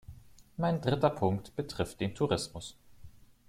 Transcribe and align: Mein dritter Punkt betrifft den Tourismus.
Mein 0.57 0.81
dritter 0.81 1.11
Punkt 1.11 1.55
betrifft 1.55 1.99
den 2.01 2.15
Tourismus. 2.15 2.75